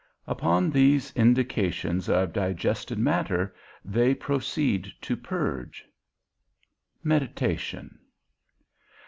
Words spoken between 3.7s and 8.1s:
they proceed to purge. XX. MEDITATION.